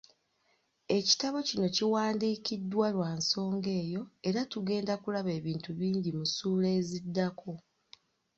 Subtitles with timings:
[0.97, 7.51] Ekitabo kino kiwandiikiddwa lwa nsonga eyo era tugenda kulaba ebintu bingi mu ssuula eziddako